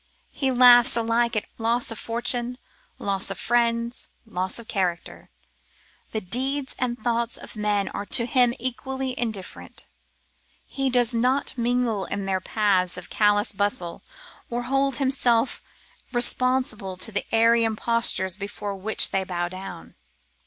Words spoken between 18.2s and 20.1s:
before which they bow down.